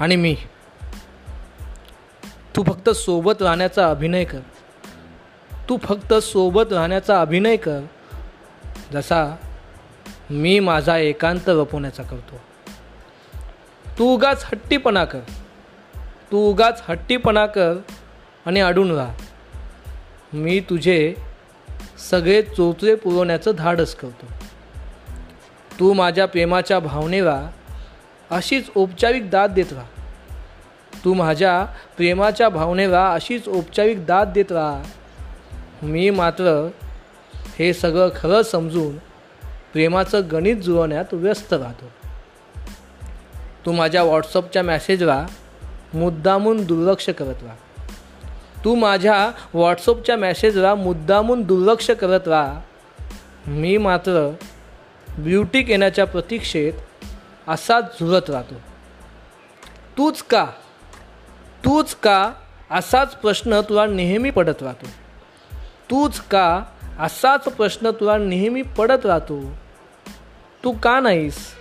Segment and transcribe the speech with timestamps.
[0.00, 0.36] आणि मी.
[2.56, 4.38] तू फक्त सोबत राहण्याचा अभिनय कर.
[5.68, 7.80] तू फक्त सोबत राहण्याचा अभिनय कर.
[8.92, 9.36] जसा
[10.30, 12.40] मी माझा एकांत लपवण्याचा करतो.
[13.98, 15.20] तू उगाच हट्टीपणा कर.
[16.32, 17.74] तू उगाच हट्टीपणा कर
[18.46, 19.14] आणि अडून राहा.
[20.32, 21.14] मी तुझे
[22.10, 24.26] सगळे चोचरे पुरवण्याचं धाडस करतो.
[25.80, 27.50] तू माझ्या प्रेमाच्या भावनेला
[28.30, 29.86] अशीच औपचारिक दाद देत राहा.
[31.04, 34.82] तू माझ्या प्रेमाच्या भावनेला अशीच औपचारिक दाद देत राहा.
[35.82, 36.68] मी मात्र
[37.58, 38.96] हे सगळं खरं समजून
[39.72, 41.84] प्रेमाचं गणित जुळवण्यात व्यस्त राहतो.
[43.66, 45.26] तू माझ्या व्हॉट्सअपच्या मॅसेजला
[45.94, 47.56] मुद्दामून दुर्लक्ष करत राहा.
[48.64, 52.60] तू माझ्या व्हॉट्सअपच्या मॅसेजला मुद्दामून दुर्लक्ष करत राहा.
[53.46, 54.34] मी मात्र
[55.18, 56.72] ब्युटी येण्याच्या प्रतीक्षेत
[57.48, 58.54] असाच झुरत राहतो.
[59.98, 60.46] तूच का?
[61.64, 62.32] तूच का?
[62.70, 64.86] असाच प्रश्न तुला नेहमी पडत राहतो.
[65.90, 66.64] तूच का?
[66.98, 69.42] असाच प्रश्न तुला नेहमी पडत राहतो.
[70.64, 71.54] तू का नाहीस?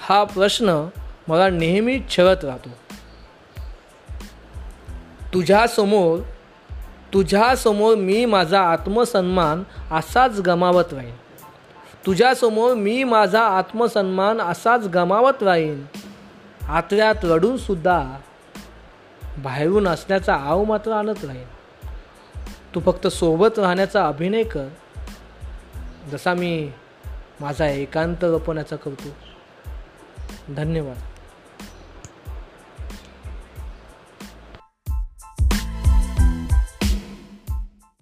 [0.00, 0.88] हा प्रश्न
[1.28, 2.70] मला नेहमी छळत राहतो.
[5.34, 6.20] तुझ्यासमोर
[7.14, 11.14] तुझ्यासमोर मी माझा आत्मसन्मान असाच गमावत राहीन.
[12.06, 15.86] तुझ्यासमोर मी माझा आत्मसन्मान असाच गमावत राहीन.
[16.68, 18.16] आतल्यात रडूनसुद्धा
[19.38, 21.44] बाहेरून असण्याचा आव मात्र आणत राहीन.
[22.74, 24.68] तू फक्त सोबत राहण्याचा अभिनय कर.
[26.10, 26.72] जसा मी
[27.40, 29.08] माझा एकांत लपवण्याचा करतो.
[30.54, 30.96] धन्यवाद.